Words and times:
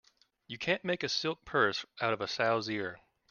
You 0.47 0.57
can't 0.57 0.83
make 0.83 1.03
a 1.03 1.07
silk 1.09 1.45
purse 1.45 1.85
out 2.01 2.11
of 2.11 2.21
a 2.21 2.27
sow's 2.27 2.67
ear. 2.69 3.01